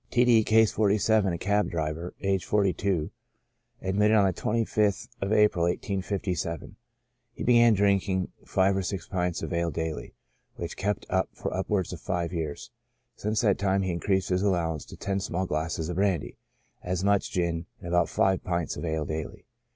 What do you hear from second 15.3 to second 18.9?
glasses of brandy, as much gin, and about five pints of